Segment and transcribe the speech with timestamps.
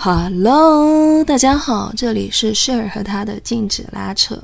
[0.00, 4.40] Hello，大家好，这里是 Share 和他的禁止拉扯。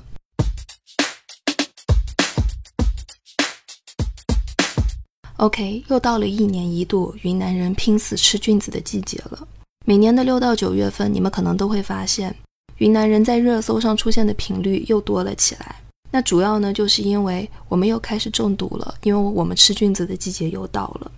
[5.36, 9.46] OK，又到了一年一度云南人拼死吃菌子的季节了。
[9.84, 12.34] 每年的六到九月份，你们可能都会发现，
[12.78, 15.76] 云南人在热搜上出现的频率又多了起来。
[16.10, 21.12] 那主要呢，就是因为我们又开始中毒了，因为我们吃菌子的季节又到了。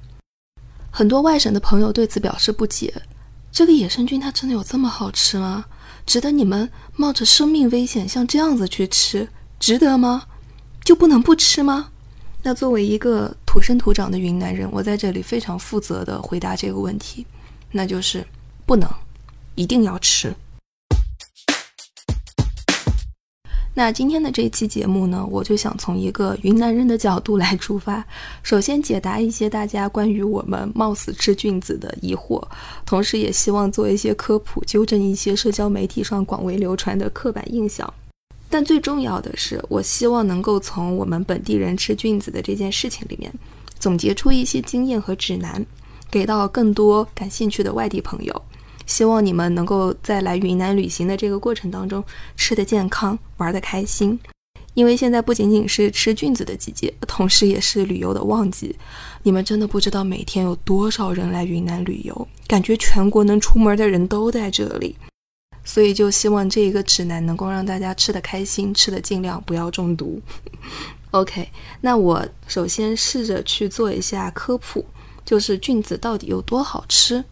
[0.91, 2.93] 很多外省的朋友对此表示不解。
[3.57, 5.65] 这个野生菌它真的有这么好吃吗？
[6.05, 9.27] 值得你们冒着生命危险像这样子去吃，
[9.59, 10.25] 值得吗？
[10.85, 11.89] 就不能不吃吗？
[12.43, 17.27] 那作为一个土生土长的云南人，我在这里非常负责的回答这个问题，
[17.71, 18.27] 那就是
[18.67, 18.87] 不能，
[19.55, 20.37] 一定要吃。
[23.79, 28.03] 那今天的这期节目呢，我就想从一个云南人的角度来出发，
[28.43, 32.43] 首先解答一些大家关于我们冒死吃菌子的疑惑，
[32.87, 37.93] 同时也希望做一些科普，纠正一些社交媒体上广为流传的刻板印象。
[38.49, 43.31] 但最重要的是，我希望能够从我们本地人吃菌子的这件事情里面，
[43.79, 45.63] 总结出一些经验和指南，
[46.11, 48.43] 给到更多感兴趣的外地朋友。
[48.87, 52.03] 希望你们能够在来云南旅行的这个过程当中
[52.37, 54.19] 吃得健康，玩得开心。
[54.75, 58.77] 因为现在不仅仅是吃菌子的季节，同时也是旅游的旺季。
[59.23, 64.95] 你们真的不知道每天有多少人来云南旅游，感觉全国能出门的人都在这里。
[65.65, 70.21] 所以就希望这一个指南能够让大家吃得开心，吃的尽量不要中毒。
[71.11, 71.49] OK，
[71.81, 74.85] 那我首先试着去做一下科普，
[75.25, 77.25] 就是菌子到底有多好吃。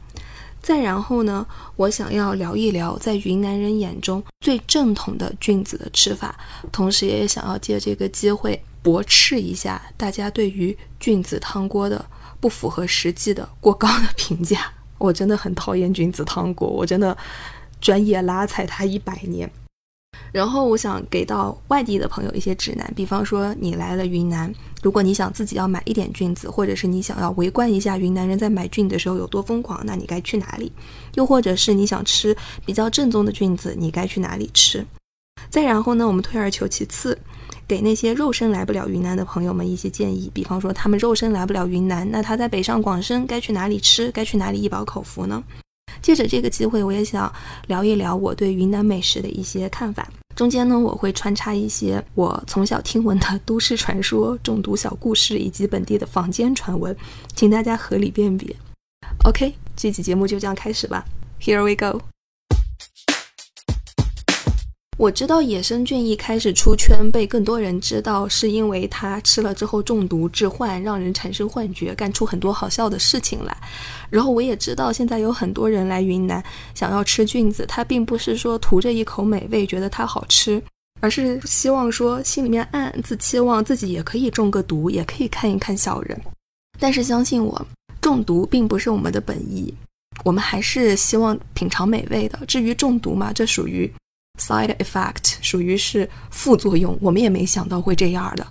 [0.65, 6.35] 再然后呢，我想要聊一聊在云南人眼中最正统的菌子的吃法，
[6.73, 12.03] 同时也想要借这个机会驳斥一下大家对于菌子汤锅的
[12.41, 14.73] 不符合实际的过高的评价。
[14.97, 17.15] 我真的很讨厌菌子汤锅，我真的
[17.79, 19.51] 专业拉踩它一百年。
[20.33, 30.73] 然后我想给到外地的朋友一些指南，比方说你来了云南，如果你想自己要买一点菌子，或者是你想要围观一下云南人在买菌的时候有多疯狂，那你该去哪里？
[31.15, 34.85] 又或者是你想吃比较正宗的菌子，你该去哪里吃？
[35.49, 37.17] 再然后呢，我们退而求其次，
[37.69, 44.11] 给那些肉身来不了云南的朋友们一些建议，比方说他们肉身来不了云南，那他在北上广深该去哪里吃？
[44.11, 45.43] 该去哪里一饱口福呢？
[46.03, 47.33] 借着这个机会，我也想
[47.67, 50.09] 聊一聊我对云南美食的一些看法。
[50.35, 56.97] 中间呢，我会穿插一些我从小听闻的都市传说、中毒小故事以及本地的坊间传闻，
[57.35, 58.55] 请大家合理辨别。
[59.25, 61.05] OK，这期节目就这样开始吧。
[61.41, 62.14] Here we go。
[64.97, 73.57] 我知道野生菌一开始出圈被更多人知道，是因为它吃了之后中毒致幻，让人产生幻觉，干出很多好笑的事情来。
[74.09, 76.43] 然后我也知道，现在有很多人来云南
[76.77, 80.63] 想要吃菌子，他并不是说图着一口美味，觉得它好吃，
[81.01, 86.19] 而是希望说心里面暗暗自期望自己也可以中个毒，也可以看一看小人。
[86.79, 87.67] 但是相信我，
[88.01, 89.75] 中毒并不是我们的本意，
[90.25, 92.39] 我们还是希望品尝美味的。
[92.47, 93.93] 至于中毒嘛，这属于。
[94.39, 98.47] Side effect 属于是副作用，我们也没想到会这样的。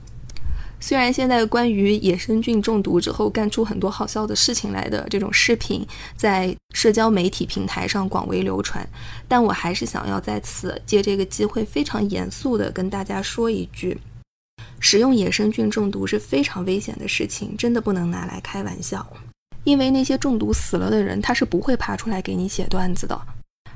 [0.80, 5.86] 虽然现在关于野生菌中毒之后干出很多好笑的事情来的这种视频
[6.16, 8.86] 在社交媒体平台上广为流传，
[9.28, 13.98] 但我还是想要在此借这个机会非常严肃的跟大家说一句：
[14.80, 19.06] 使用野生菌中毒是非常危险的事情，真的不能拿来开玩笑。
[19.64, 23.22] 因为那些中毒死了的人，他是不会爬出来给你写段子的。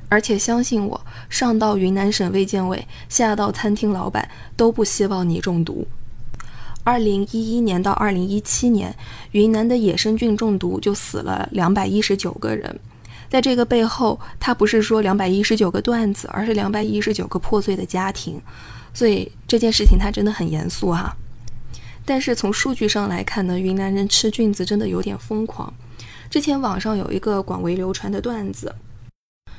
[0.10, 5.86] 而且相信我，上到云南省卫健委，下到餐厅老板，都不希望你中毒。
[6.84, 8.96] 二零一一年到二零一七年，
[9.32, 12.80] 云南的野生菌中毒就死了两百一十九个人。
[13.30, 18.42] 在这个背后，它不是说两百一十九个段子，而是两百一十九个破碎的家庭。
[18.94, 21.14] 所以这件事情它真的很严肃哈。
[22.06, 25.74] 但是从数据上来看呢，云南人吃菌子真的有点疯狂。
[26.30, 28.74] 之前网上有一个广为流传的段子。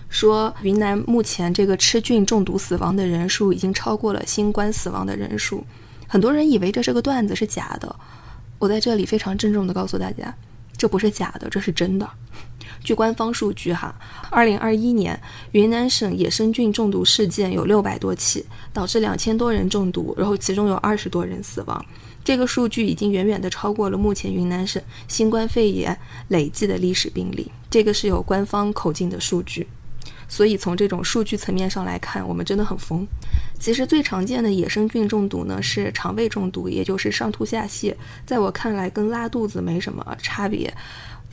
[0.08, 5.64] 说云南目前这个吃菌中毒死亡的人数已经超过了新冠死亡的人数，
[6.06, 7.94] 很多人以为这是个段子，是假的。
[8.58, 10.34] 我在这里非常郑重地告诉大家，
[10.76, 12.08] 这不是假的，这是真的。
[12.82, 13.94] 据官方数据，哈，
[14.30, 15.20] 二零二一年
[15.52, 21.84] 云南省野生菌中毒事件有六百多起，导致两千多人中毒，然后其中有二十多人死亡。
[22.24, 25.98] 这个数据已经远远地超过了目前云南省新冠肺炎
[26.28, 27.50] 累计的历史病例。
[27.70, 29.66] 这个是有官方口径的数据。
[30.28, 33.06] 所以从这种数据层面上来看，我们真的很疯。
[33.58, 37.94] 其实最常见的野生菌中毒呢是肠胃中毒，也就是上吐下泻。
[38.24, 40.72] 在我看来，跟拉肚子没什么差别。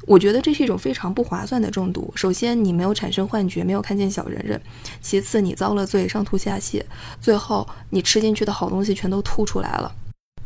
[0.08, 2.12] 我觉得这是一种非常不划算的中毒。
[2.16, 4.60] 首先，你没有产生幻觉，没有看见小人人；
[5.02, 6.82] 其次，你遭了罪，上吐下泻；
[7.20, 9.92] 最后，你吃进去的好东西全都吐出来了，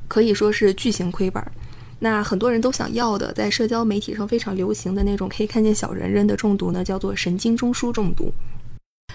[0.08, 1.44] 可以说是巨型亏本。
[2.00, 8.32] 那很多人都想要的，在社交媒体上非常流行的那种可以看见小人人的中毒呢，叫做神经中枢中毒。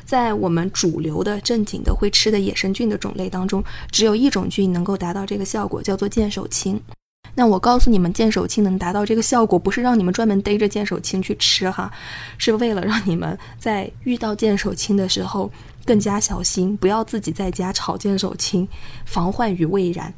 [0.04, 6.78] 在我们主流的正经的会吃的野生菌的种类当中，只有一种菌能够达到这个效果，叫做见手青。
[7.34, 11.90] 那我告诉你们，见手青能达到这个效果，不是让你们专门逮着见手青去吃哈，
[12.36, 15.50] 是为了让你们在遇到见手青的时候
[15.86, 18.68] 更加小心，不要自己在家炒见手青，
[19.06, 20.12] 防患于未然。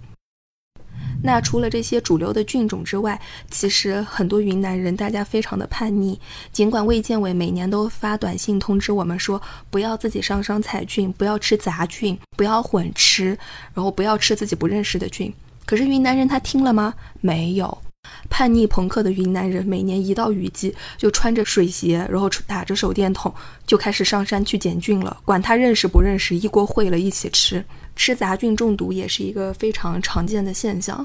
[1.22, 3.20] 那除了这些主流的菌种之外，
[3.50, 6.20] 其实很多云南人大家非常的叛逆。
[6.52, 9.40] 尽管卫健委每年都发短信通知我们说，
[9.70, 13.36] 不要自己上山采菌，不要吃杂菌，不要混吃，
[13.74, 15.32] 然后不要吃自己不认识的菌。
[15.64, 16.94] 可是云南人他听了吗？
[17.20, 17.78] 没有。
[18.30, 23.34] 叛逆朋克的云南人每年一到雨季，就穿着水鞋，然后打着手电筒，
[23.66, 25.16] 就开始上山去捡菌了。
[25.24, 27.64] 管他认识不认识，一锅烩了一起吃。
[27.96, 31.04] 吃杂菌中毒也是一个非常常见的现象。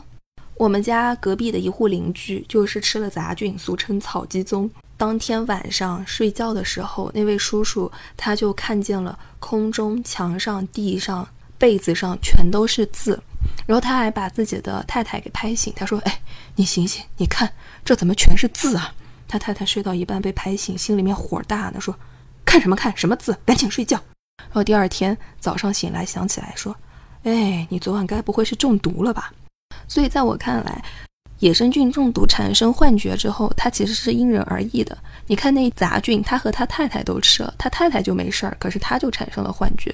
[0.55, 4.69] 我们家隔壁的一户邻居就是吃了杂菌，俗称草鸡枞。
[4.95, 11.27] 当天晚上睡觉的时候，那位叔叔他就看见了空中、墙上、地上、
[11.57, 13.19] 被子上全都是字，
[13.65, 15.73] 然后他还把自己的太太给拍醒。
[15.75, 16.21] 他说：“哎，
[16.57, 17.51] 你醒醒，你看
[17.83, 18.93] 这怎么全是字啊？”
[19.27, 21.97] 他太太睡到一半被拍醒，心里面火大呢，说
[22.45, 22.95] ：“看什么看？
[22.95, 23.35] 什么字？
[23.43, 23.99] 赶紧睡觉。”
[24.49, 26.75] 然后第二天早上醒来，想起来说
[27.23, 29.31] ：“哎，你昨晚该不会是中毒了吧？”
[29.87, 30.83] 所以在我看来，
[31.39, 34.97] 野生菌中毒产生幻觉之后，它其实是因人而异的。
[35.27, 39.93] 你看那杂菌，他和他太太都吃了，他太太就没事儿，可是他就产生了幻觉。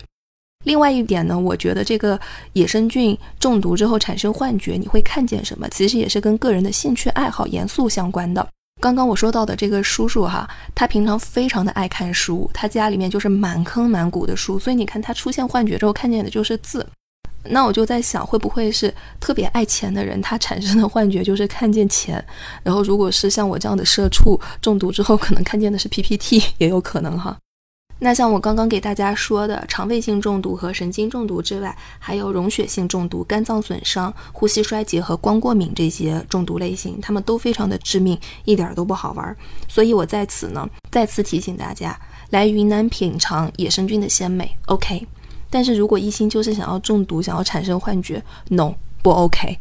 [0.65, 2.19] 另外一点呢，我觉得这个
[2.53, 5.69] 野生菌中毒之后产生幻觉，你会看见什么？
[5.69, 8.45] 其实也是跟个人的兴趣爱好、严肃相关的。
[8.79, 16.87] 刚刚我说到的这个叔叔哈，他平常非常的爱看书，他家里面就是满坑满谷的书，所以你看他出现幻觉之后看见的就是字。
[17.49, 22.23] 那我就在想，会不会是特别爱钱的人，他产生的幻觉就是看见钱？
[22.61, 27.37] 然后如果是像我这样的社畜中毒之后，可能看见的是 PPT，也有可能哈。
[27.99, 39.35] 那像我刚刚给大家说的，肠胃性中毒和神经中毒之外，还有溶血性中毒、肝脏损伤、呼吸衰竭和光过敏这些中毒类型，它们都非常的致命，一点都不好玩。
[39.67, 41.99] 所以我在此呢，再次提醒大家，
[42.29, 45.07] 来云南品尝野生菌的鲜美，OK。
[45.49, 49.57] 但是如果一心就是想要中毒，想要产生幻觉，no，不 OK。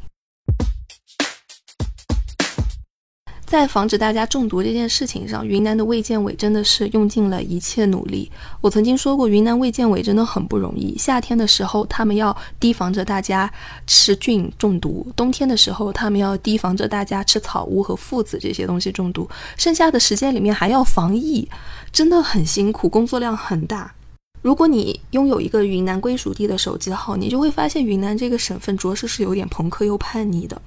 [3.59, 8.31] 在防止大家中毒这件事情上，云南的卫健委真的是用尽了一切努力。
[8.61, 10.95] 我曾经说过，云南卫健委真的很不容易。
[10.99, 13.51] 夏天的时候，他们要提防着大家
[13.87, 19.27] 吃菌中毒；冬天的时候，他们要提防着大家吃草乌和附子这些东西中毒。
[19.57, 21.49] 剩下的时间里面还要防疫，
[21.91, 23.95] 真的很辛苦，工作量很大。
[24.43, 30.61] 如果你拥有一个云南归属地的手机号，你就会发现云南这个省份着实是有点朋克又叛逆的。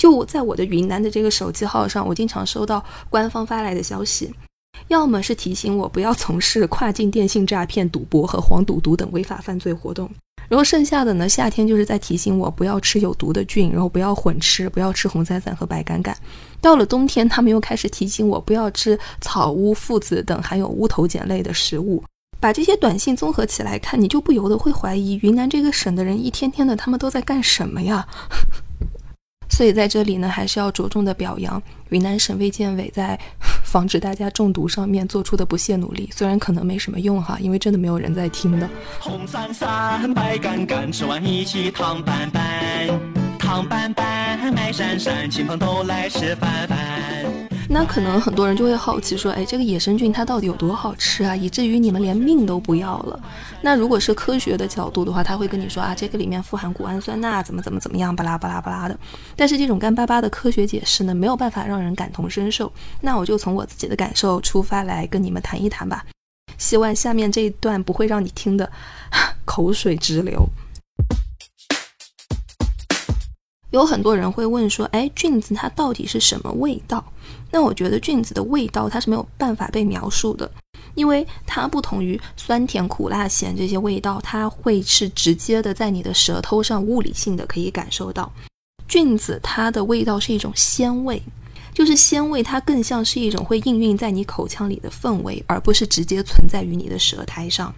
[0.00, 4.32] 就在我的云南的这个手机号上，我经常收到官方发来的消息，
[4.88, 10.10] 要么是提醒我不要从事跨境电信诈骗、赌博和黄赌毒等违法犯罪活动，
[10.48, 16.16] 然后剩下的呢，夏天就是在提醒我不要吃有毒的菌，然后不要混吃，不要吃红伞伞和白杆杆。
[16.62, 22.02] 到了冬天，他们又开始提醒我不要吃草乌、附子等含有乌头碱类的食物。
[22.40, 28.08] 把这些短信综合起来看，你就不由得会怀疑云南这个省的人一天天的他们都在干什么呀？
[29.50, 33.18] 所以在这里呢，还是要着重的表扬云南省卫健委在
[33.64, 36.08] 防止大家中毒上面做出的不懈努力。
[36.12, 38.68] 虽然可能没什么用哈，因为真的没有人在听的。
[38.98, 42.88] 红伞伞，白杆杆，吃完一起糖拌拌，
[43.38, 47.19] 糖拌拌，麦山山，亲朋都来吃饭饭。
[47.72, 51.36] 那可能很多人就会好奇说，哎，这个野生菌它到底有多好吃啊？
[51.36, 53.20] 以至于你们连命都不要了？
[53.62, 58.98] 那如果是科学的角度的话，他会跟你说啊，这个里面富含谷氨酸钠，怎么怎么怎么样，巴拉巴拉巴拉的。
[59.36, 62.72] 但是这种干巴巴的科学解释呢，没有办法让人感同身受。
[63.00, 66.04] 那我就从我自己的感受出发来跟你们谈一谈吧。
[66.58, 68.68] 希望下面这一段不会让你听的
[69.46, 70.44] 口水直流。
[73.70, 77.04] 有很多人会问说，哎，菌子它到底是什么味道？
[77.50, 80.50] 那我觉得菌子的味道它是没有办法被描述的，
[80.94, 88.32] 因为它不同于酸甜苦辣咸这些味道，它会是直接的在你的舌头上物理性的可以感受到。
[88.86, 91.22] 菌子它的味道是一种鲜味，
[91.72, 97.72] 就是鲜味它更像是一种会应运在你口腔里的氛围，而不是直接存在于你的舌苔上。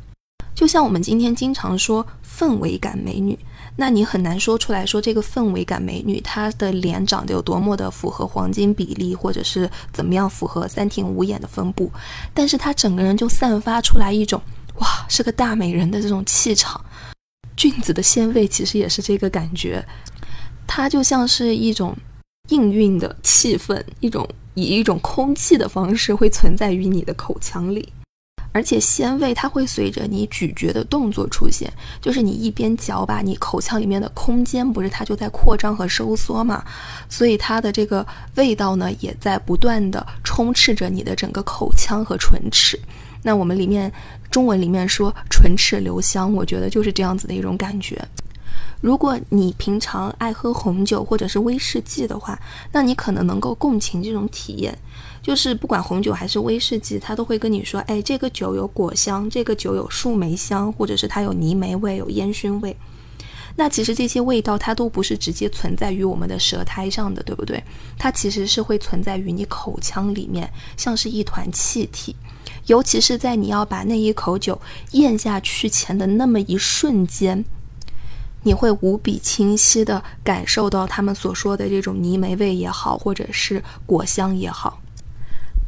[0.55, 3.39] 就像我们今天经常说氛围感美女，
[3.77, 11.91] 那你很难说出来说这个氛围感美女她的脸长得有多么的符合黄金比例，或者是怎么样符合三庭五眼的分布，
[12.35, 14.41] 但是她整个人就散发出来一种
[14.77, 16.85] 哇是个大美人的这种气场。
[17.57, 19.85] 菌子的鲜味其实也是这个感觉，
[20.67, 21.97] 它就像是一种
[22.49, 27.93] 应运的气氛，一种以一种空气的方式会存在于你的口腔里。
[28.53, 36.63] 而且鲜味它会随着你咀嚼的动作出现，就是你一边嚼吧，你口腔里面的空间不是它就在扩张和收缩嘛，
[37.09, 38.07] 所以它的这个
[38.37, 42.79] 味道呢也在不断的充斥着你的整个口腔和唇齿。
[43.23, 43.91] 那我们里面
[44.31, 48.01] 中文里面说唇齿留香，我觉得就是这样子的一种感觉。
[48.81, 52.39] 如果你平常爱喝红酒或者是威士忌的话，
[52.73, 54.77] 那你可能能够共情这种体验。
[55.23, 62.77] 就是不管红酒还是威士忌，他都会跟你说，哎，这个酒有果香，这个酒有树莓香，或者是它有泥煤味、有烟熏味。
[63.55, 67.63] 那其实这些味道它都不是直接存在于我们的舌苔上的，对不对？
[67.97, 72.17] 它其实是会存在于你口腔里面，像是一团气体。
[72.67, 74.61] 尤其是在你要把那一口酒
[74.93, 77.45] 咽下去前的那么一瞬间，
[78.43, 84.81] 你会无比清晰地感受到他们所说的这种泥煤味也好，或者是果香也好。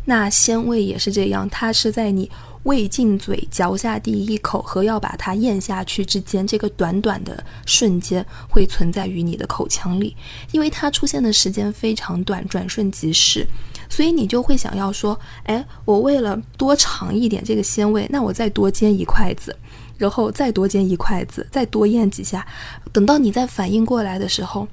[0.07, 2.31] 那鲜味也是这样，它是在你
[2.65, 10.15] 胃进嘴、嚼下第一口和要把它咽下去之间这个短短的瞬间，会存在于你的口腔里，
[10.51, 13.47] 因为它出现的时间非常短，转瞬即逝，
[13.89, 19.57] 所以你就会想要说，哎，我为了多尝一点这个鲜味，那我再多煎一筷子，
[19.97, 22.47] 然后再多煎一筷子，再多咽几下，
[22.93, 24.69] 等到你再反应过来的时候。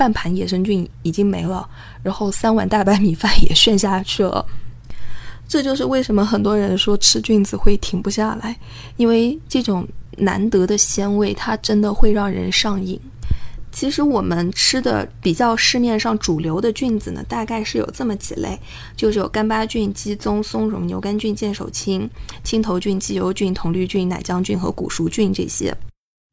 [0.00, 1.68] 半盘野生菌已经没了，
[2.02, 4.42] 然后三碗大白米饭也炫下去了。
[5.46, 8.58] 这就是为什么很多人说吃菌子会停不下来，
[8.96, 12.98] 因为这种难得的鲜味，它真的会让人上瘾。
[13.70, 18.58] 其实我们吃的比较市面上主流的菌子呢，大概是有这么几类，
[18.96, 22.08] 就是有干巴菌、鸡枞、松茸、牛肝菌、剑手青、
[22.42, 25.76] 青头菌、鸡油菌、铜绿菌、奶浆菌和古熟菌这些。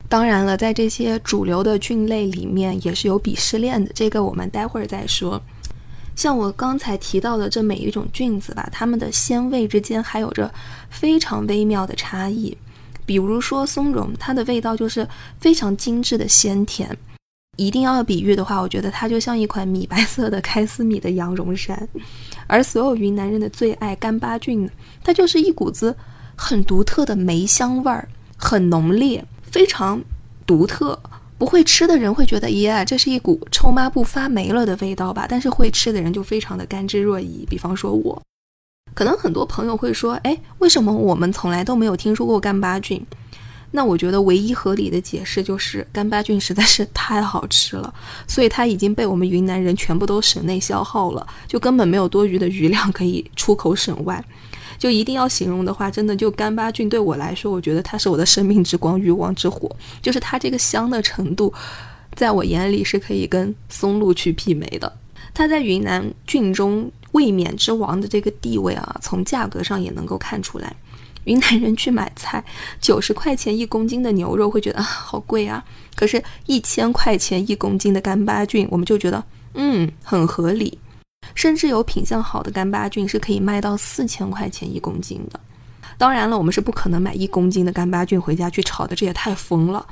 [0.10, 3.92] 当然了，在这些主流的菌类里面，也是有鄙视链的。
[3.94, 5.42] 这个我们待会儿再说。
[6.16, 10.52] 像我刚才提到的这每一种菌子吧，它们的鲜味之间还有着
[10.90, 12.58] 非常微妙的差异。
[13.06, 15.08] 比如说松茸，它的味道就是
[15.40, 16.98] 非常精致的鲜甜。
[17.58, 21.88] 一定要比喻的话，我觉得它就像一款米白色的开司米的羊绒衫。
[22.48, 24.70] 而所有云南人的最爱干巴菌，
[25.04, 25.96] 它就是一股子
[26.36, 29.24] 很独特的梅香味儿，很浓烈。
[29.52, 30.02] 非常
[30.46, 31.00] 独特，
[31.38, 35.26] 不会吃的人会觉得，耶，这是一股臭抹布发霉了的味道吧？
[35.28, 37.46] 但是会吃的人就非常的甘之若饴。
[37.48, 38.22] 比方说我，
[38.94, 43.06] 可能很多朋友会说，哎，为什么我们从来都没有听说过干巴菌？
[43.70, 47.94] 那我觉得唯一合理的解释就是干巴菌实在是太好吃了，
[48.26, 54.24] 所以它已经被我们云南人全部都省内消耗了，就根本没有多余的余量可以出口省外。
[54.78, 59.70] 就一定要形容的话，真的就干巴菌对我来说，我觉得它是我的生命之光、欲望之火。
[60.02, 61.54] 就是它这个香的程度，
[62.16, 64.92] 在我眼里是可以跟松露去媲美的。
[65.34, 70.76] 它在云南菌中卫冕之王的这个地位啊，从价格上也能够看出来。
[71.26, 72.44] 云南人去买菜，
[72.80, 79.22] 九十块钱一公斤的牛肉会觉得啊好贵啊，可是，一千块钱一公斤的干巴菌，我们就觉得
[79.56, 80.78] 嗯很合理。
[81.38, 85.40] 甚至有品相好的干巴菌是可以卖到四千块钱一公斤的。
[85.96, 89.86] 当然了，我们是不可能买一公斤的干巴菌回家去炒的，这也太疯了。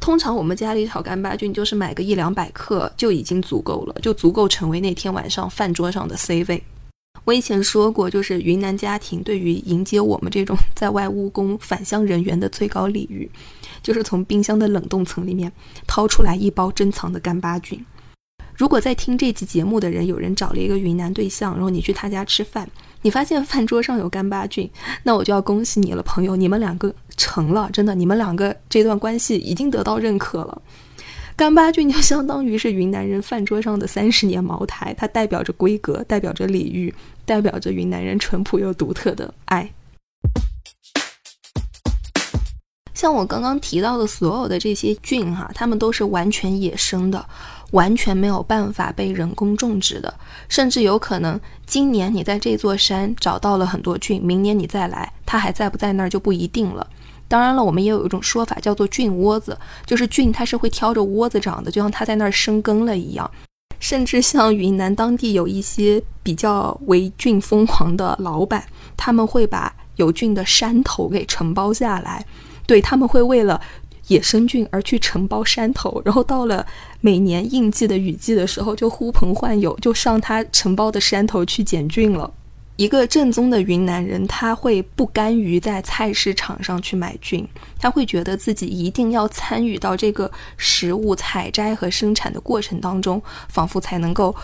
[0.00, 6.64] 通常我们家里炒干巴菌就是买个一两百克就已经足够了，就足够成为那天晚上饭桌上的 C 位。
[7.24, 13.30] 我以前说过，就是云南家庭对于迎接我们这种在外务工返乡人员的最高礼遇，
[13.82, 15.52] 就是从冰箱的冷冻层里面
[15.86, 17.84] 掏出来一包珍藏的干巴菌。
[18.62, 24.70] 如果在听这期节目的人有人找了一个云南对象，然后你去他家吃饭，你发现饭桌上有干巴菌，
[25.02, 30.62] 那我就要恭喜你了，朋友，你们两个成了，真的，你们两个这段关系已经得到认可了。
[31.34, 39.68] 干巴菌就相当于是云南人饭桌上的三十年茅台，它代表着规格，代表着礼遇，代表着云南人淳朴又独特的爱。
[42.94, 47.26] 像我刚刚提到的所有的这些菌哈，它们都是完全野生的。
[47.72, 50.14] 完全没有办法被人工种植的，
[50.48, 56.86] 甚至有可能今年你在这座山找到了很多菌，明年你再来，它还在不在那儿就不一定了。
[57.28, 63.30] 当然了，我们也有一种说法叫做菌窝子，就是菌它是会挑着窝子长的，就像它在那儿生根了一样。
[63.80, 68.64] 甚至像云南当地有一些比较为菌疯狂的老板，
[68.96, 72.24] 他们会把有菌的山头给承包下来。
[72.64, 73.60] 对他们会为了
[74.06, 76.64] 野生菌而去承包山头，然后到了
[77.02, 82.32] 每年应季的雨季的时候，就呼朋唤友，就上他承包的山头去捡菌了。
[82.76, 87.46] 一个正宗的云南人，他会不甘于在菜市场上去买菌，
[87.78, 94.34] 他会觉得自己一定要参与到这个食物采摘和生产的过程当中，仿佛才能够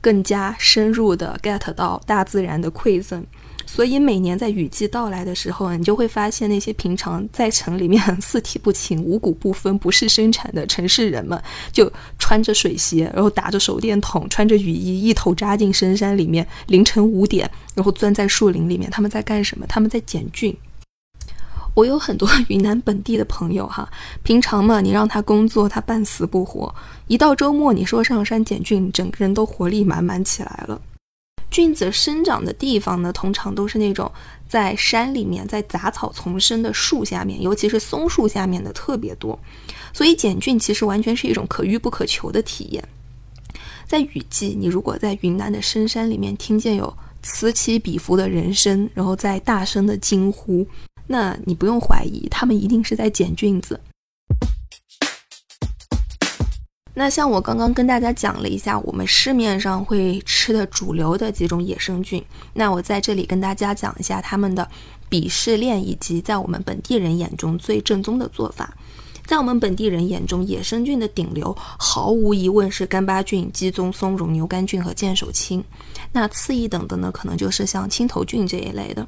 [0.00, 3.24] 更加深入的 get 到大自然的馈赠。
[3.70, 18.90] 所以每年在雨季到来的时候，你就会发现那些平常在城里面四体不勤、五谷不分、不是生产的城市人们，就穿着水鞋，然后打着手电筒，穿着雨衣，一头扎进深山里面，凌晨五点，然后钻在树林里面。
[18.90, 19.66] 他们在干什么？
[19.66, 20.56] 他们在捡菌。
[21.74, 23.86] 我有很多云南本地的朋友哈，
[24.22, 26.74] 平常嘛，你让他工作，他半死不活；
[27.06, 30.80] 一到周末，你说上山捡菌，整个人都活力满满起来了。
[31.50, 34.10] 菌子生长的地方呢，通常都是那种
[34.46, 39.38] 在山里面，在杂草丛生的树下面，尤其是松树下面的特别多。
[39.92, 42.84] 所以捡菌其实完全是一种可遇不可求的体验。
[43.86, 50.66] 在雨季，你如果在云南的深山里面听见有此起彼伏的人声，然后在大声的惊呼，
[51.06, 53.80] 那你不用怀疑，他们一定是在捡菌子。
[56.98, 62.20] 那像我刚刚跟大家讲了一下，我们市面上会吃的主流的几种野生菌，
[62.52, 64.68] 那我在这里跟大家讲一下它们的
[65.08, 68.74] 鄙视链，以及在我们本地人眼中最正宗的做法。
[69.24, 75.62] 在我们本地人眼中，野生菌的顶流毫无疑问是干巴菌、鸡枞、松茸、牛肝菌和剑手青。
[76.10, 79.06] 那次一等的呢，可能就是像青头菌这一类的。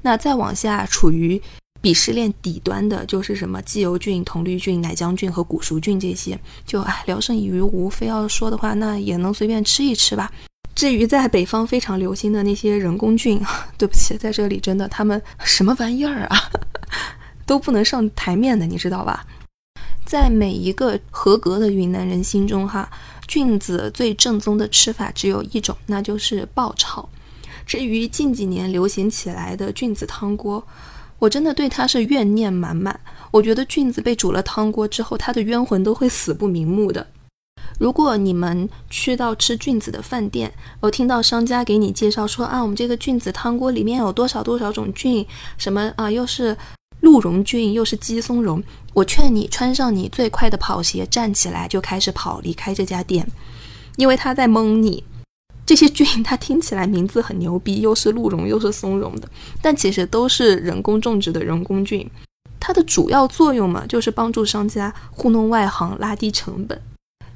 [0.00, 1.38] 那再往下，处于
[1.86, 7.88] 鄙视链底端的就是什么鸡油菌、铜绿菌、奶浆菌和古熟菌这些，就唉聊胜于无。
[7.88, 10.32] 非要说的话，那也能随便吃一吃吧。
[10.74, 13.40] 至于在北方非常流行的那些人工菌，
[13.78, 16.36] 对不起，在这里真的他们什么玩意儿啊，
[17.46, 19.24] 都不能上台面的，你知道吧？
[20.04, 22.90] 在每一个合格的云南人心中，哈，
[23.28, 27.08] 菌子最正宗的吃法只有一种，那就是爆炒。
[27.64, 30.60] 至于近几年流行起来的菌子汤锅。
[31.18, 32.98] 我真的对他是怨念满满。
[33.30, 37.06] 我觉得菌子被煮了汤锅之后，他的冤魂都会死不瞑目的。
[37.78, 45.26] 如果你们去到吃菌子的饭店，我听到商家给你介绍说啊，我们这个菌子汤锅里面有多少多少种菌，
[45.58, 46.56] 什么啊，又是
[47.00, 48.62] 鹿茸菌，又是鸡松茸，
[48.94, 53.26] 我劝你穿上你最快的跑鞋，站起来就开始跑，离开这家店，
[53.96, 55.04] 因为他在蒙你。
[55.66, 59.28] 这些菌它听起来名字很牛逼，又是鹿茸又是松茸的，
[59.60, 62.08] 但其实都是人工种植的人工菌。
[62.60, 66.80] 它的主要作用嘛，就是帮助商家糊弄外行，拉低成本。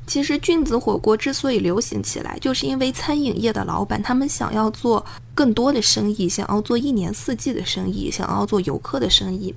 [0.06, 9.52] 其实菌子火锅之所以流行起来，就是因为餐饮业的老板他们想要做更多的生意，想要做一年四季的生意，想要做游客的生意，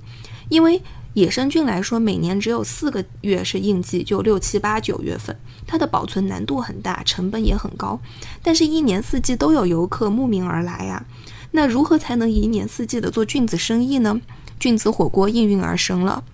[0.48, 0.82] 因为。
[1.14, 8.00] 野生菌来说，每年只有四个月是应季，就六七八九月份，它的保存难度很大，成本也很高。
[8.42, 11.04] 但是，一年四季都有游客慕名而来呀。
[11.52, 14.20] 那如何才能一年四季的做菌子生意呢？
[14.58, 16.24] 菌子火锅应运而生了。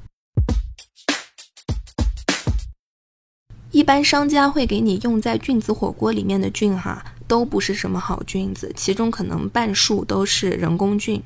[3.71, 11.23] 一般商家会给你用在菌子火锅里面的菌，哈，都不是什么好菌子，其中可能半数都是人工菌。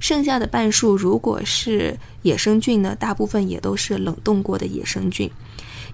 [0.00, 5.30] 剩下的半数，如果是野生菌呢，大部分也都是冷冻过的野生菌。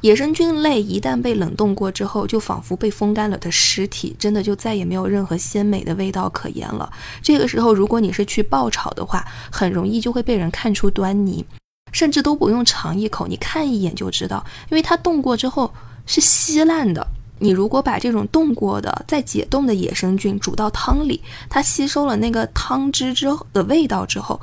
[0.02, 6.92] 野生菌类一旦被冷冻过之后，就仿佛被风干了的尸体，真的就再也没有任何鲜美的味道可言了。
[7.22, 11.44] 这个时候，如果你是去爆炒的话，很容易就会被人看出端倪，
[11.90, 15.72] 甚至都不用尝一口，你看一眼就知道，因为它冻过之后
[16.04, 17.06] 是稀烂的。
[17.44, 24.40] 你如果把这种冻过的、再解冻的野生菌煮到汤里，它吸收了那个汤汁之后的味道之后，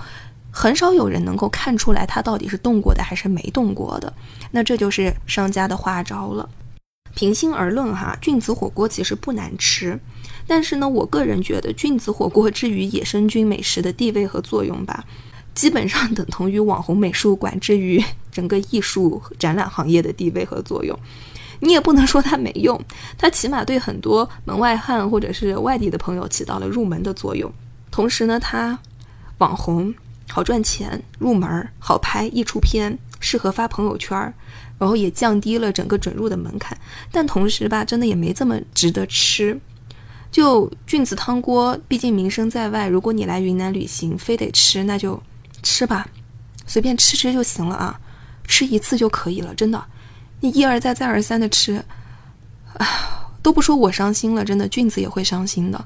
[0.51, 4.13] 很少有人能够看出来它到底是冻过的还是没冻过的。
[4.51, 6.47] 那这就是商家的花招了。
[7.15, 9.99] 平心而论哈，菌子火锅其实不难吃，
[10.45, 15.03] 但是呢，我个人觉得菌子火锅之于野生菌美食的地位和作用吧，
[15.55, 17.99] 基本上等同于网红美术馆之于
[18.31, 20.95] 整个艺术展览行业的地位和作用。
[21.61, 22.79] 你也不能说它没用，
[23.17, 27.51] 它起码对很多门外汉或者是外地的朋友起到了入门的作用。
[27.89, 28.77] 同时呢，它
[29.37, 29.93] 网红
[30.27, 34.17] 好赚钱，入门好拍，易出片，适合发朋友圈，
[34.79, 36.77] 然后也降低了整个准入的门槛。
[37.11, 39.59] 但同时吧，真的也没这么值得吃。
[40.31, 45.21] 就菌子汤锅，毕竟名声在外，如果你来云南旅行，非得吃，那就
[45.61, 46.07] 吃吧，
[46.65, 47.99] 随便吃吃就行了啊，
[48.47, 49.83] 吃一次就可以了，真的。
[50.41, 51.83] 你一而再、再而三的吃，
[52.77, 55.85] 啊，都不说我伤心了，真的，菌子也会伤心的。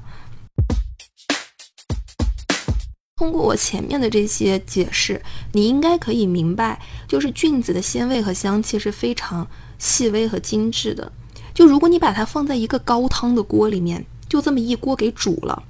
[3.16, 9.46] 通过我前面的这些解释，你应该可以明白，就是菌子的鲜味和香气是非常
[9.78, 11.12] 细微和精致的。
[11.52, 15.62] 就如果你把它放在一个高汤的锅里面，就这么一锅给煮了，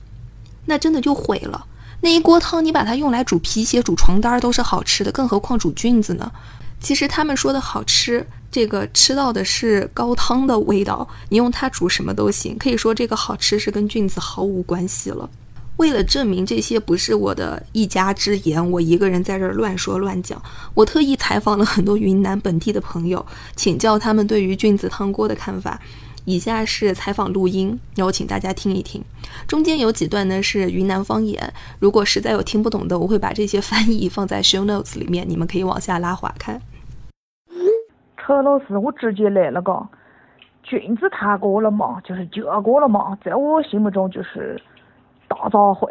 [0.65, 1.67] 那真的就毁了。
[2.03, 6.31] 那一锅汤你把它用来煮皮鞋、煮床单都是好吃的，更何况煮菌子呢？
[6.79, 12.57] 其实他们说的好吃，这个吃到的是高汤的味道，你用它煮什么都行。
[12.57, 15.29] 可以说这个好吃是跟菌子毫无关系了。
[15.77, 20.43] 为了证明这些不是我的一家之言，我一个人在这儿乱说乱讲。
[20.73, 25.79] 我特意采访了很多云南本地的朋友，请教他们对于菌子汤锅的看法。
[26.25, 29.05] 以下是采访录音，邀请大家听一听。
[29.47, 36.59] 中间有几段呢是云南方言，如果实在有听不懂的，我会把这些翻译放在 show notes 里面，你们可以往下拉滑看。
[38.27, 39.87] 何老师，我直接来了个
[40.65, 44.61] 菌子汤锅了嘛，就是这个了嘛，在我心目中就是。
[45.29, 45.91] 大杂烩，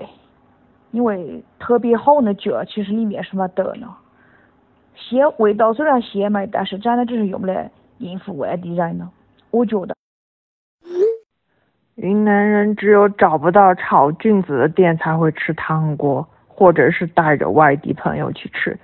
[0.91, 3.93] 因为特别好的菌其实里面是没得呢。
[4.95, 9.11] 鲜味道虽然鲜美，但是真的只是用来应付外地人呢。
[9.51, 9.93] 我觉得，
[11.95, 18.79] 云南人只有找不到炒菌子的店才会吃汤锅，或者是带着外地朋友去吃。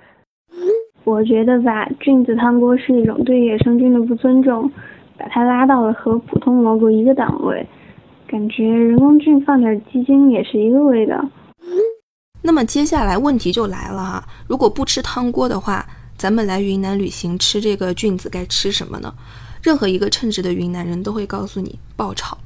[1.04, 4.70] 我觉得吧，菌子汤锅是一种对野生菌的不尊重，
[5.18, 7.66] 把它拉到了和普通蘑菇一个档位。
[8.28, 11.22] 感觉人工菌放点鸡精也是一个味道。
[12.40, 15.86] 那么接下来问题就来了哈，如果不吃汤锅的话，
[16.16, 19.12] 咱们来云南旅行吃这个菌子该吃什么呢？
[19.62, 22.38] 任何一个称职的云南人都会告诉你爆炒。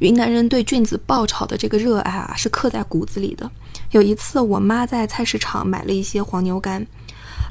[0.00, 3.50] 云南人对菌子爆炒的这个热爱啊，是刻在骨子里的。
[3.92, 6.86] 有一次，我妈在菜市场买了一些黄牛肝，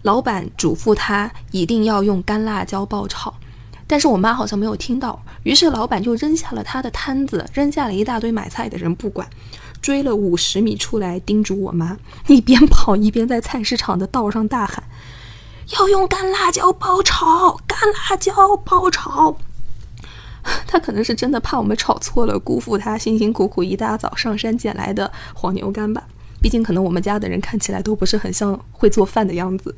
[0.04, 3.34] 老板嘱咐他一定要用干辣椒爆炒。
[3.88, 9.28] 但是我妈好像没有听到，于是老板就扔下了他的摊子，扔下了一大堆买菜的人不管，
[9.82, 14.84] 追了五十米出来叮嘱我妈， 一边跑一边在菜市场的道上大喊
[15.80, 19.38] ：“要用干辣椒爆炒，干辣椒爆炒。”
[20.68, 26.04] 他可能是真的怕我们炒错了，辜负他辛辛苦苦一大早上山捡来的黄牛肝吧。
[26.42, 29.76] 毕竟可能我们家的人看起来都不是很像会做饭的样子。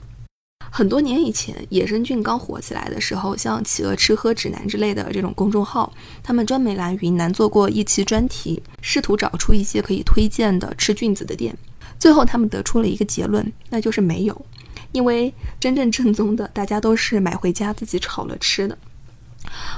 [0.69, 5.91] 很多年以前，野生菌刚火起来的时候，像企鹅吃喝指南之类的这种公众号，
[6.24, 11.56] 他们专门来云南做过一期专题，试图找出一些可以推荐的吃菌子的店。
[12.00, 14.45] 最后，他们得出了一个结论，那就是没有，
[14.91, 18.78] 因为真正正宗的，大家都是买回家自己炒了吃的。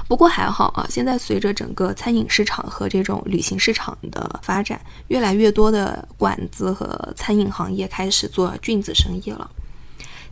[0.06, 9.50] 不过还好啊，现在随着整个餐饮市场和这种旅行市场的发展，越来越多的馆子和餐饮行业开始做菌子生意了。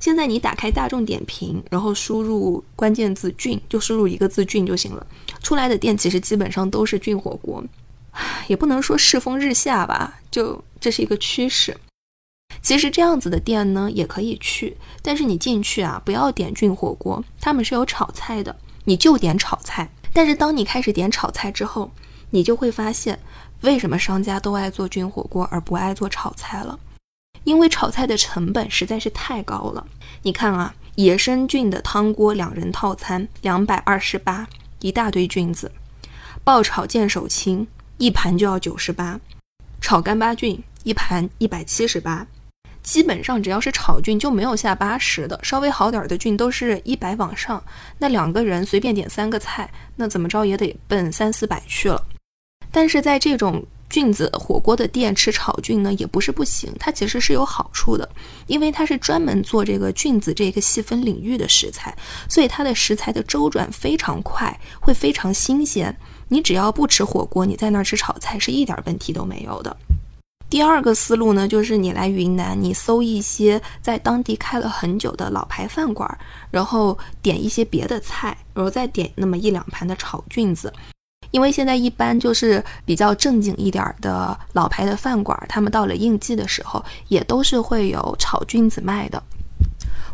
[0.02, 5.06] 现在你打开大众点评，然后输入关键字“菌”，就输入一个字“菌”就行了。
[5.44, 7.62] 出来的店其实基本上都是菌火锅，
[8.48, 11.76] 也不能说世风日下吧，就这是一个趋势。
[12.60, 19.88] 其实这样子的店呢也可以去，但是你进去啊，不要点菌火锅，他们是有炒菜的，你就点炒菜。
[20.12, 21.92] 但是当你开始点炒菜之后，
[22.30, 23.16] 你就会发现，
[23.60, 26.76] 为什么商家都爱做菌火锅而不爱做炒菜了。
[27.44, 29.86] 因为炒菜的成本实在是太高了。
[30.22, 34.46] 你看啊，野生菌的汤锅两人套餐两百二十八，
[34.80, 35.68] 一大堆菌子；
[36.44, 37.66] 爆炒见手青
[37.98, 39.18] 一盘就要九十八，
[39.80, 42.26] 炒干巴菌一盘一百七十八。
[42.82, 47.62] 基本上只要是炒菌就没有下八十的，稍微好点的菌都是一百往上。
[47.98, 52.04] 那两个人随便点三个菜，那怎么着也得奔三四百去了。
[52.72, 58.08] 但是在这种菌子火锅的店吃炒菌呢，也不是不行，它其实是有好处的，
[58.46, 61.94] 因为它是专门做这个菌子这个细分领域的食材，
[62.26, 65.94] 所以它的食材的周转非常快，会非常新鲜。
[66.28, 69.76] 你只要不吃火锅，你在那儿吃炒菜是一点问题都没有的。
[70.48, 76.18] 第二个思路呢，就是你来云南，你搜一些在当地开了很久的老牌饭馆，
[76.50, 80.72] 然后点一些别的菜，然后再点那么一两盘的炒菌子。
[81.32, 89.20] 因为现在一般就是比较正经一点儿的老牌的饭馆，他们到了应季的时候，也都是会有炒菌子卖的。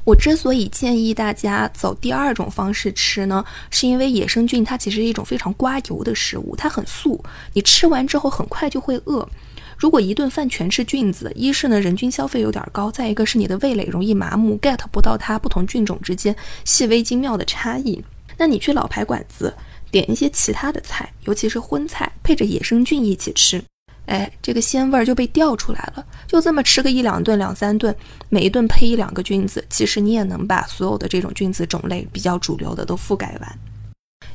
[0.05, 9.29] 我之所以建议大家走第二种方式吃呢，是因为野生菌它其实是一种非常刮油的食物，它很素，你吃完之后很快就会饿。
[9.77, 18.03] 如果一顿饭全吃菌子，一是呢人均消费有点高，再一个是你的味蕾容易麻木，get 不到它不同菌种之间细微精妙的差异。
[18.39, 19.53] 那你去老牌馆子。
[19.91, 23.63] 点一些其他的菜，尤其是荤菜，配着野生菌一起吃，
[24.07, 26.05] 哎，这个鲜味儿就被调出来了。
[26.27, 27.95] 就这么吃个一两顿、两三顿，
[28.29, 33.59] 每一顿配一两个菌子，其实你也能把所有的这种菌子种类比较主流的都覆盖完。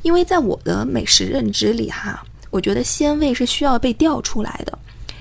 [0.02, 4.78] 因为在我的美食认知里，哈，我觉得鲜味是需要被调出来的。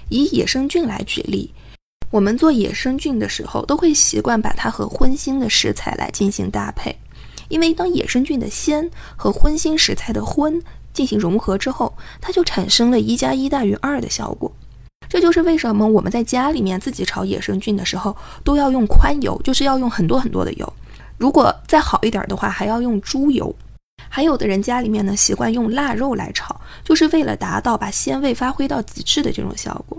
[0.09, 1.51] 以野生菌来举例，
[2.11, 6.95] 我们做野生菌的时候，都会习惯把它和荤腥的食材来进行搭配，
[7.53, 10.59] 因为当野生菌的鲜和荤腥食材的荤
[10.95, 14.51] 进行融合之后，它就产生了一加一大于二的效果。
[15.07, 20.73] 这就是为什么我们在家里面自己炒野生菌的时候都要用宽油，就是要用很多很多的油。
[21.19, 23.55] 如果再好一点的话，还要用猪油。
[24.09, 29.99] 还有的人家里面呢习惯用腊肉来炒，就是为了达到把鲜味发挥到极致的这种效果。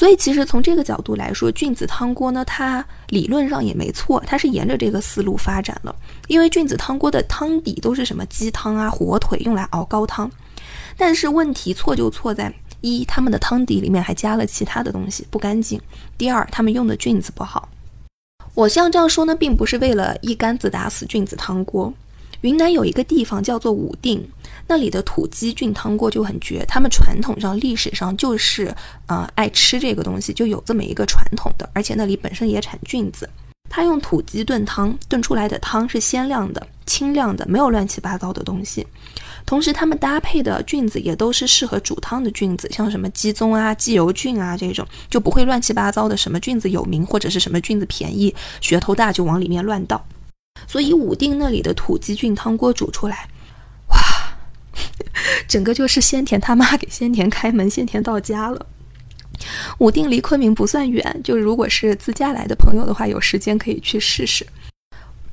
[0.00, 5.94] 所以，其实从这个角度来说，菌子汤锅呢，它理论上也没错，它是沿着这个思路发展了。
[6.26, 10.30] 因为菌子汤锅的汤底都是什么鸡汤啊、火腿用来熬高汤，
[10.96, 15.78] 但是问题错就错在一，他们的汤底里面还加了其他的东西，不干净；
[16.16, 17.68] 第二，他们用的菌子不好。
[18.54, 21.92] 我像这样说呢，并不是为了一竿子打死菌子汤锅。
[22.40, 24.26] 云南有一个地方叫做武定。
[24.70, 28.72] 那里的土鸡菌汤锅就很绝，他们传统上、历史上就是
[29.08, 33.28] 呃爱吃这个东西，就有这么一个传统的，而且那里本身也产菌子。
[33.68, 38.86] 他用土鸡炖汤，炖出来的汤是鲜亮的、清亮的，没有乱七八糟的东西。
[39.44, 50.00] 同时，他们搭配的菌子也都是适合煮汤的菌子，像什么鸡枞啊、鸡油菌啊这种，就不会乱七八糟的什么菌子有名或者是什么菌子便宜、噱头大就往里面乱倒。
[50.68, 53.28] 所以武定那里的土鸡菌汤锅煮出来。
[55.48, 58.66] 整个就是先田他妈给先田开门，先田到家了。
[59.78, 64.46] 武定离昆明不算远，就如果是自驾来的朋友的话，有时间可以去试试。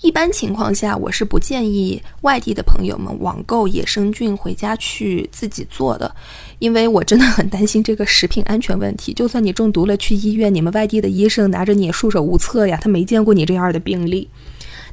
[0.01, 6.15] 一般情况下，我是不建议外地的朋友们网购野生菌回家去自己做的，
[6.59, 9.11] 因为我真的很担心这个食品安全问题。
[9.11, 14.29] 就算你中毒了，去医院，你们外地的医生拿着你也束手无策呀，他没见过你这样的病例。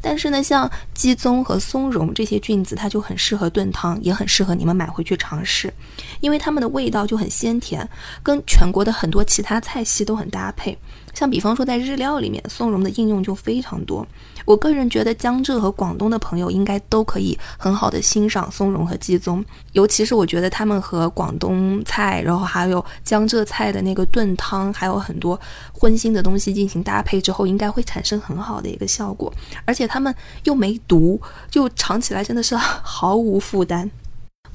[0.05, 5.73] 但是呢，像鸡枞和松茸这些菌子，它就很适合炖汤，也很适合你们买回去尝试，
[6.21, 7.89] 因为它们的味道就很鲜甜，
[8.23, 10.77] 跟全国的很多其他菜系都很搭配。
[11.15, 14.07] 像比方说，在日料里面，松茸的应用就非常多。
[14.45, 25.39] 我个人觉得，江浙和广东的朋友应该都可以很好的欣赏松茸和鸡枞，尤其是我觉得他们和广东菜，然后还有江浙菜的那个炖汤，还有很多
[25.73, 29.33] 荤腥的东西进行搭配之后，应该会产生很好的一个效果。
[29.65, 33.91] 而且他们又没毒，就尝起来真的是毫无负担。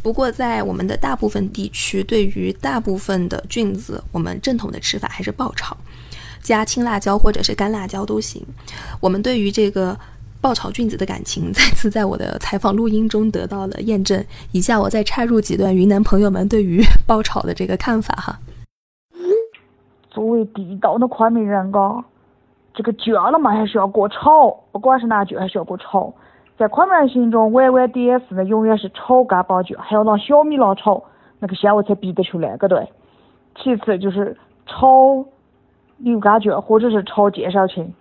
[0.02, 5.76] 不过，在我们的大部分地区，对于大部分的菌子，我们正统的吃法还是爆炒。
[6.42, 8.46] 加青辣椒或者是干辣椒都行。
[9.02, 9.98] 我们对于这个
[10.42, 14.24] 爆炒菌子的感情，再次在我的采访录音中得到了验证。
[14.52, 18.40] 以下我再插入几段云南朋友们对于爆炒的这个看法哈。
[20.10, 22.04] 作为地道的昆明人，嘎，
[22.74, 26.14] 这个卷了嘛还是要过炒，不管是拿卷还是要过炒。
[26.58, 31.04] 在昆明人心中，，Y Y D S 呢，永远是炒干巴卷，还要拿小米辣炒，
[31.40, 32.88] 那个香味才逼得出来，个对。
[33.62, 35.26] 其次就是炒。
[36.00, 37.94] 牛肝卷或者是炒介绍青，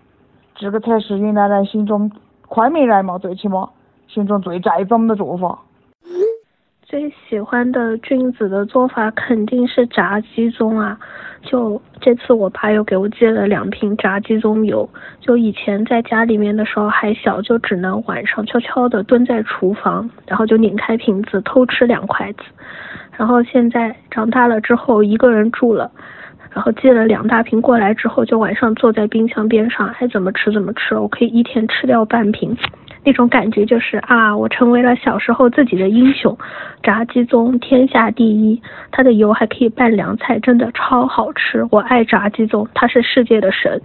[0.54, 2.10] 这个才是云南人心中
[2.46, 3.68] 昆明人嘛，最起码
[4.06, 5.58] 心中最正宗的做法。
[6.82, 10.98] 最喜欢的菌子的做法肯定是炸鸡枞啊！
[11.42, 14.88] 就这次我爸又给我寄了两瓶炸鸡枞油。
[15.20, 22.38] 就以前在家里面的时候还小，就只能晚上悄悄的蹲在厨房，然后就拧开瓶子偷吃两筷子。
[23.12, 25.90] 然后现在长大了之后一个人住了。
[26.52, 32.56] 然后寄了两大瓶过来之后，就晚上坐在冰箱边上，爱怎么吃怎么吃，我可以一天吃掉半瓶，
[33.04, 36.36] 那种感觉就是啊，我成为了小时候自己的英雄。
[36.82, 41.66] 炸鸡枞天下第一，它的油还可以拌凉菜，真的超好吃。
[41.70, 43.80] 我爱炸鸡枞，它是世界的神。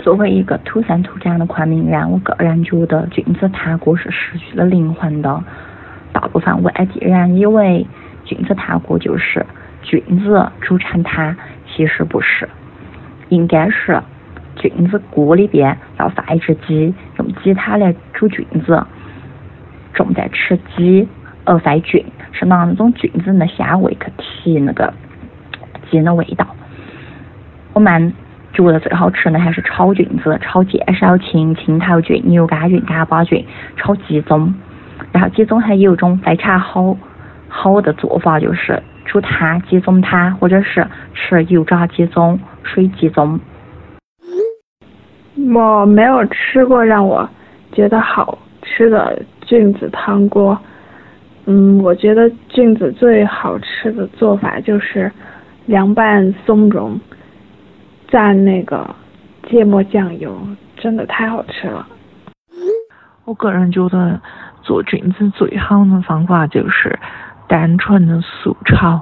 [0.00, 5.42] 作为一个土生土长的昆明人，我个人觉得菌子汤锅是失去了灵魂的。
[6.12, 7.86] 大部分外地人以为
[8.24, 9.46] 菌子汤锅就是。
[9.82, 12.48] 菌子煮成汤，其实不是，
[13.28, 14.00] 应该是
[14.56, 18.84] 菌子锅里边要放一只鸡，用鸡汤来煮菌子，
[19.94, 21.08] 重在吃鸡
[21.44, 24.92] 而非菌，是拿那种菌子的香味去提那个
[25.90, 26.46] 鸡的味道。
[27.72, 28.12] 我们
[28.52, 34.52] 觉得最好吃的还是炒菌子，炒介绍青、青头菌、牛肝菌、干巴菌，炒鸡枞。
[35.12, 36.96] 然后鸡枞还有一种非常好
[37.48, 38.82] 好的做法，就是。
[39.04, 43.38] 煮汤、鸡枞汤，或者是吃油炸鸡枞、水鸡枞。
[45.52, 47.28] 我没有吃过让我
[47.72, 50.56] 觉得好吃的菌子汤锅。
[51.46, 55.10] 嗯，我觉得菌子最好吃的做法就是
[55.66, 57.00] 凉拌松茸，
[58.10, 58.94] 蘸那个
[59.48, 60.38] 芥末酱油，
[60.76, 61.86] 真的太好吃了。
[63.24, 64.20] 我个人觉得
[64.62, 66.96] 做菌子最好的方法就是。
[67.50, 69.00] 单纯的素炒，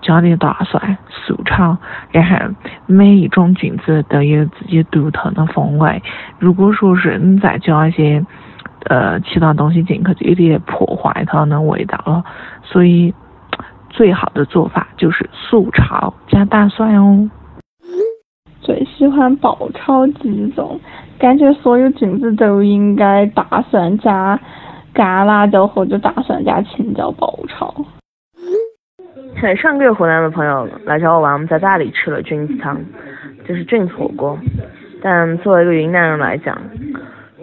[0.00, 1.76] 加点大蒜、素炒，
[2.10, 2.54] 然后
[2.86, 6.02] 每一种菌子都有自己独特的风味。
[6.38, 8.24] 如果说是你再加一些
[8.86, 12.24] 呃其他东西进去，就有点破坏它的味道了。
[12.62, 13.12] 所以
[13.90, 17.28] 最好的做法就是素炒加大蒜哦。
[18.62, 20.78] 最喜欢爆炒鸡枞，
[21.18, 24.40] 感觉所有菌子都应该大蒜加
[24.94, 27.74] 干辣椒或者大蒜加青椒爆炒。
[29.40, 32.80] 对，上个月湖南的朋友来找我玩，我们在大理吃了菌子汤，
[33.46, 34.38] 就是菌子火锅。
[35.02, 36.56] 但作为一个云南人来讲，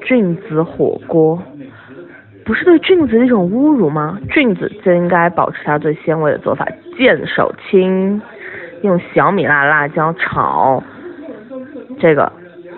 [0.06, 1.38] 菌子火锅
[2.44, 4.18] 不是对菌子的一种侮辱吗？
[4.32, 6.66] 菌子就应该保持它最鲜味的做法，
[6.98, 8.20] 见手青，
[8.82, 10.82] 用小米辣辣椒炒，
[12.00, 12.32] 这个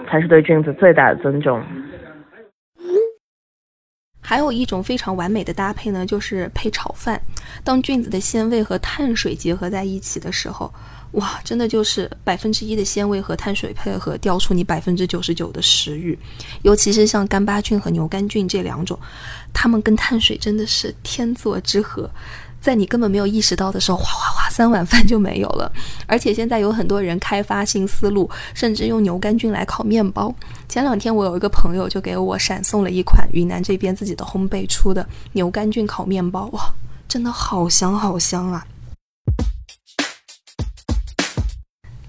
[0.08, 1.62] 才是对菌子最大的尊重。
[4.24, 7.22] 还有一种非常完美的搭配呢，就是配炒饭。
[7.64, 10.74] 当菌子的鲜味和碳水结合在一起的时候，
[11.12, 16.18] 哇，真的就是百分之一的鲜味和碳水配合，调出你百分之九十九的食欲。
[16.64, 18.98] 尤其是像干巴菌和牛肝菌这两种，
[19.54, 22.10] 它们跟碳水真的是天作之合。
[22.64, 25.70] 在你根本没有意识到的时候，哗哗哗，三碗饭就没有了。
[26.08, 30.34] 而且现在有很多人开发新思路，甚至用牛肝菌来烤面包。
[30.70, 36.74] 前两天我有一个朋友就给我闪送了一款云南这边自己的烘焙出的牛肝菌烤面包，哇，
[37.10, 38.66] 真的好香好香啊！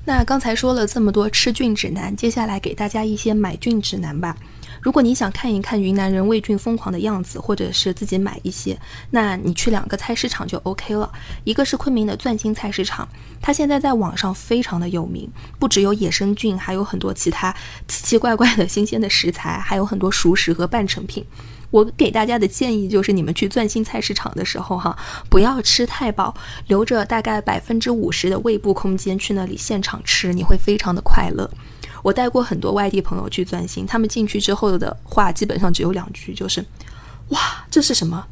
[0.04, 4.36] 那刚才说了这么多吃菌指南，接下来给大家一些买菌指南吧。
[4.84, 8.78] 如果你想看一看云南人为菌疯狂的样子，或者是自己买一些，
[9.12, 11.10] 那你去两个菜市场就 OK 了。
[11.44, 13.08] 一个是昆明的钻心菜市场，
[13.40, 15.26] 它现在在网上非常的有名，
[15.58, 17.50] 不只有野生菌，还有很多其他
[17.88, 21.24] 奇奇怪怪的新鲜的食材，还有很多熟食和半成品。
[21.70, 24.94] 我给大家的建议就是，你们去钻心菜市场的时候，哈，
[25.30, 31.50] 不要吃太饱，留着大概百分之五十的胃部空间去那里现场吃，你会非常的快乐。
[32.04, 36.62] 我带过很多外地朋友去钻心，他们进去之后的话基本上只有两句，就是
[37.32, 37.40] “哇，
[37.70, 38.26] 这是什么？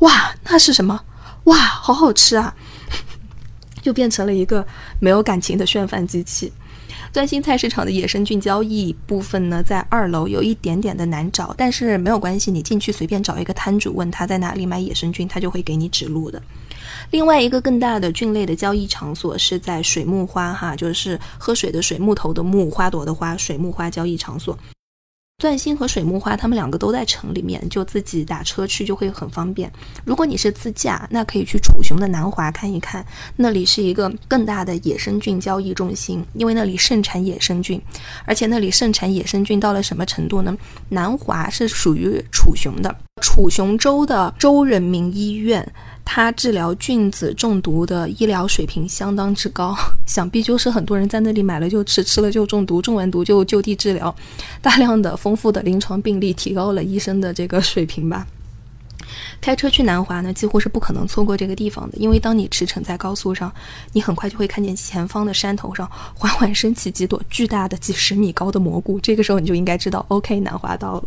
[0.00, 1.00] 哇，那是什么？
[1.44, 2.52] 哇，好好吃啊！”
[3.80, 4.66] 就变成了一个
[4.98, 6.52] 没有感情的炫饭机器。
[7.12, 16.42] 钻心菜市场的野生菌交易部分呢，在二楼有一点点的难找，但是没有关系，你进去随便找一个摊主，问他在哪里买野生菌，他就会给你指路的。
[17.10, 24.58] 另外一个更大的菌类的交易场所是在水木花哈，就是喝水的水木头的木花朵的花水木花交易场所。
[25.38, 29.70] 钻心和水木花，他们两个都在城里面，就自己打车去就会很方便。
[30.04, 37.82] 如果你是自驾，那可以去楚雄的南华看一看，那里是一个更大的野生菌交易中心，因为那里盛产野生菌，
[38.24, 40.56] 而且那里盛产野生菌到了什么程度呢？
[40.90, 45.66] 南华是属于楚雄的，楚雄州的州人民医院。
[46.04, 49.74] 它治疗菌子中毒的医疗水平相当之高，
[50.06, 54.14] 想必就是很多人在那里买了就吃，吃了就中毒，中完毒就就地治疗，
[54.60, 58.26] 大量的丰富的临床病例提高了医生的这个水平吧。
[59.40, 63.50] 开车去南华呢，几乎是不可能错过这个地方的，因为当你驰骋在高速上，
[63.92, 71.04] 你很快就会看见前方的山头上缓缓升起几朵巨大的几十米高的蘑菇，这个时候你就应该知道，OK，南华到了。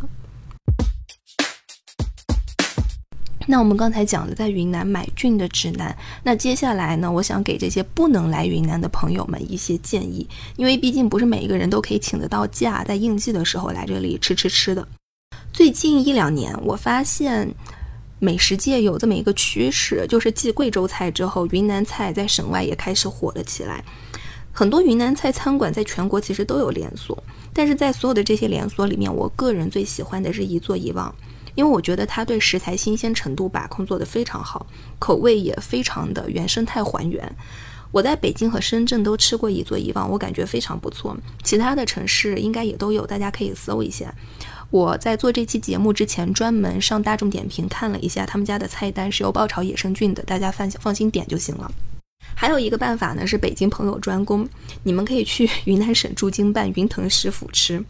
[3.49, 14.85] 那我们刚才讲的在云南买菌的指南，那接下来呢，我想给这些不能来云南的朋友们一些建议，因为毕竟不是每一个人都可以请得到假，在应季的时候来这里吃吃吃的。
[15.53, 17.49] 最近一两年，我发现
[18.19, 23.81] 美食界有这么一个趋势，就是继贵州菜之后，云南菜在省外也开始火了起来。
[24.51, 27.17] 很多云南菜餐馆在全国其实都有连锁，
[27.53, 31.13] 但是在所有的这些连锁里面，我个人最喜欢的是一座一望。
[31.57, 34.67] 因为我觉得它对食材新鲜程度把控做得非常好，
[34.99, 37.35] 口味也非常的原生态还原。
[37.91, 41.17] 我在北京和深圳都吃过一座一望，我感觉非常不错。
[41.41, 44.13] 其他的城市应该也都有，大家可以搜一下。
[44.69, 51.71] 我在做这期节目之前，专门上大众点评看了一下他们家的菜单是有爆炒野生菌的，大家放放心点就行了。
[52.39, 54.47] 还有一个办法呢，是北京朋友专攻，
[54.83, 57.83] 你们可以去 云南省驻京办云腾食府吃。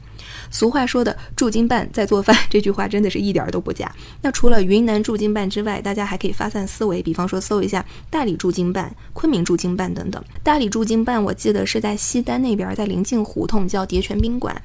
[0.49, 3.93] 俗话说的“驻京办在做饭”这句话真的是一点儿都不假。
[4.21, 10.23] 那除了云南驻京办之外，大家还可以发散思维，比方说搜一下大理驻京办、昆明驻京办等等。
[10.43, 14.55] 大理驻京办我记得是在西单那边，在临近胡同叫叠泉宾馆；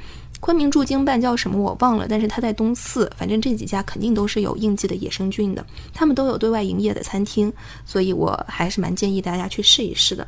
[0.43, 3.09] 昆明驻京办叫什么我忘了，但是它在东四。
[3.17, 5.65] 反正这几家肯定都是有应季的野生菌的，
[5.95, 7.51] 他们都有对外营业的餐厅，
[7.85, 10.27] 所以我还是蛮建议大家去试一试的。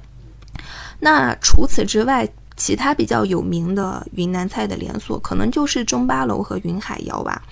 [1.01, 7.43] 那除此之外，其他比较有名的云南菜的连锁，可能就是中巴楼和云海肴吧。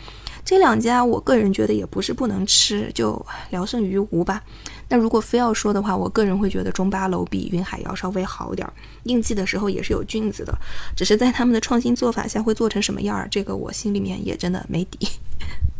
[0.44, 4.40] 这两家我个人觉得也不是不能吃，就聊胜于无吧。
[4.92, 8.74] 那如果非要说的话，我个人会觉得中巴楼比云海要稍微好点儿。
[9.04, 10.54] 应季的时候也是有菌子的，
[10.94, 15.08] 只是在他们的创新做法下会做成什么样儿，这个我心里面也真的没底。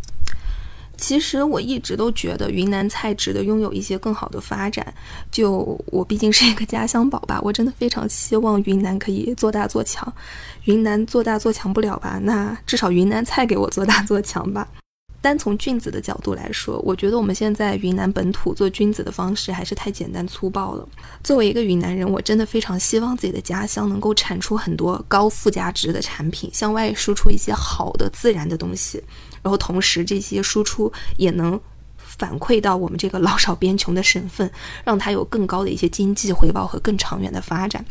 [0.97, 4.95] 其实我一直都觉得云南菜值得拥有一些更好的发展。
[5.31, 10.11] 就我毕竟是一个家乡宝吧，我真的非常希望云南可以做大做强。
[10.65, 12.19] 云南做大做强不了吧？
[12.23, 14.67] 那至少云南菜给我做大做强吧。
[15.23, 20.87] 单从菌子的角度来说，我觉得我们现在云南本土做菌子的方式还是太简单粗暴了。
[21.23, 29.01] 作为一个云南人，我真的非常希望自己的家乡能够产出很多高附加值的产品，向外输出一些好的自然的东西，
[29.43, 31.59] 然后同时这些输出也能
[31.97, 34.51] 反馈到我们这个老少边穷的省份，
[34.85, 37.85] 让它有更高的一些经济回报和更长远的发展。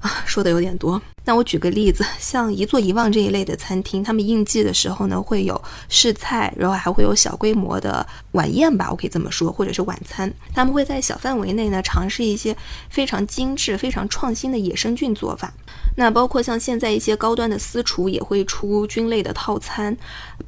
[0.00, 1.00] 啊，说的有点多。
[1.24, 10.32] 那我举个例子，像一座一望这一类的餐厅，他们应季的时候呢，会有试菜，然后还会有小规模的晚宴吧，我可以这么说，或者是晚餐。
[10.54, 12.56] 他们会在小范围内呢，尝试一些
[12.88, 15.52] 非常精致、非常创新的野生菌做法。
[15.96, 19.94] 那包括像现在一些高端的私厨也会出菌类的套餐，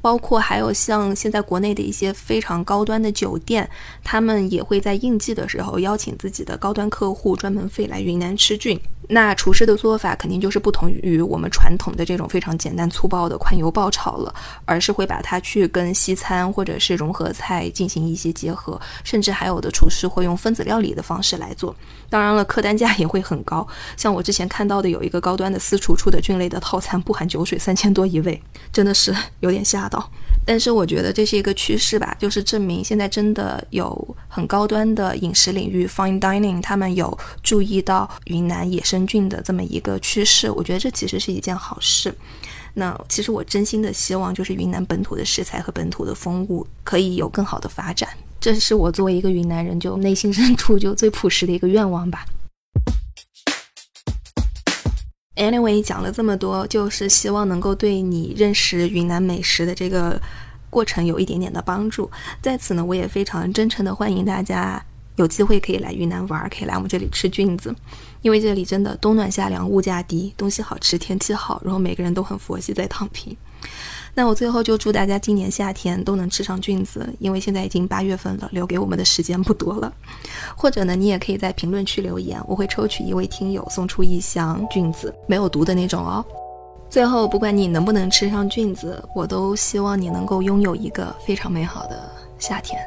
[0.01, 3.69] 包括还有像现在国内的一些非常高端的酒店，
[4.03, 8.79] 他们也会在应季的时候邀请自己的高端客户专门飞来云南吃菌。
[9.09, 14.33] 那厨师的做法肯定就是不同于我们传统的这种非常简单粗暴的宽油爆炒了，
[14.65, 21.75] 而是会把它去跟西餐或者是融合菜进行一些结合，甚至还有的厨师会用分子料理的方式来做。
[22.09, 23.67] 当然了，客单价也会很高。
[23.97, 28.41] 像我之前看到的有一个高端的私厨出的菌类的套餐，不含酒水三千多一位，
[28.71, 30.09] 真的是有点吓到。
[30.45, 40.49] 但是我觉得这是一个趋势吧，就是证明现在真的有很高端的饮食领域 fine dining，他们有注意到云南野生菌的这么一个趋势。
[40.49, 42.13] 我觉得这其实是一件好事。
[42.73, 48.09] 那其实我真心的希望，就是云南本土的食材和本土的风物可以有更好的发展。
[48.39, 52.25] 这是我作为一个云南人，就内心深处就最朴实的一个愿望吧。
[55.35, 60.19] Anyway，讲了这么多，就是希望能够对你认识云南美食的这个
[60.69, 62.09] 过程有一点点的帮助。
[62.41, 64.83] 在此呢，我也非常真诚的欢迎大家
[65.15, 67.73] 有机会可以来云南玩，可以来我们这里吃菌子，
[68.21, 73.35] 因为这里真的冬暖夏凉，物价低，东西好吃，天气好，然后每个人都很佛系在躺平。
[74.13, 79.93] 那我最后就祝大家今年夏天都能吃上菌子，因为现在已经八月份了，留给我们的时间不多了。
[80.55, 86.23] 或者呢，你也可以在评论区留言，我会抽取一位听友送出一箱菌子，没有毒的那种哦。
[86.89, 92.77] 最后，不管你能不能吃上菌子，我都希望你能够拥有一个非常美好的夏天。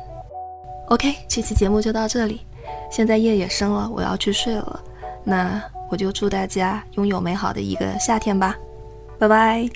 [0.89, 2.43] OK，这期节目就到这里，
[2.91, 4.79] 现在夜也深了，我要去睡了。
[5.25, 8.57] 那我就祝大家拥有美好的一个夏天吧，
[9.19, 9.69] 拜拜。